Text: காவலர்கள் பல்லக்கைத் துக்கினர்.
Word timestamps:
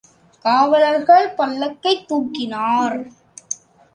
காவலர்கள் 0.45 1.27
பல்லக்கைத் 1.35 2.05
துக்கினர். 2.09 2.97